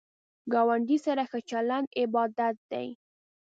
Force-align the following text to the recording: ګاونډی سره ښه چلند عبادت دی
ګاونډی 0.53 0.97
سره 1.05 1.23
ښه 1.29 1.39
چلند 1.49 1.87
عبادت 2.01 2.55
دی 2.71 2.87